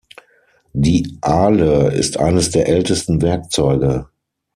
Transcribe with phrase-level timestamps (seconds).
[0.73, 4.07] Die Ahle ist eines der ältesten Werkzeuge.